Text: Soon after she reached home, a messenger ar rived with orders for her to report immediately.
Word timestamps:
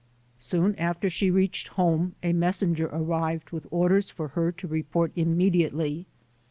Soon 0.39 0.73
after 0.79 1.11
she 1.11 1.29
reached 1.29 1.67
home, 1.67 2.15
a 2.23 2.33
messenger 2.33 2.91
ar 2.91 3.03
rived 3.03 3.51
with 3.51 3.67
orders 3.69 4.09
for 4.09 4.29
her 4.29 4.51
to 4.51 4.67
report 4.67 5.11
immediately. 5.15 6.07